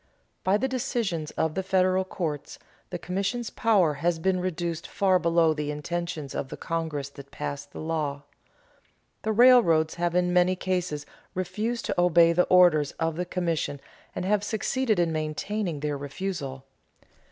By 0.43 0.57
the 0.57 0.67
decisions 0.67 1.29
of 1.37 1.53
the 1.53 1.61
federal 1.61 2.03
courts, 2.03 2.57
the 2.89 2.97
commission's 2.97 3.51
power 3.51 3.93
has 4.01 4.17
been 4.17 4.39
reduced 4.39 4.87
far 4.87 5.19
below 5.19 5.53
the 5.53 5.69
intentions 5.69 6.33
of 6.33 6.49
the 6.49 6.57
Congress 6.57 7.07
that 7.09 7.29
passed 7.29 7.71
the 7.71 7.79
law. 7.79 8.23
The 9.21 9.31
railroads 9.31 9.93
have 10.01 10.15
in 10.15 10.33
many 10.33 10.55
cases 10.55 11.05
refused 11.35 11.85
to 11.85 12.01
obey 12.01 12.33
the 12.33 12.45
orders 12.45 12.93
of 12.93 13.15
the 13.15 13.25
commission 13.25 13.79
and 14.15 14.25
have 14.25 14.43
succeeded 14.43 14.97
in 14.97 15.11
maintaining 15.11 15.81
their 15.81 15.99
refusal. 15.99 16.65